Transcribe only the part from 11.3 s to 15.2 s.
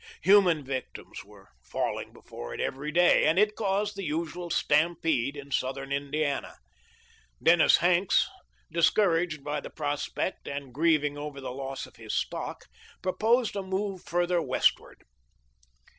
the loss of his stock, proposed a move further westward.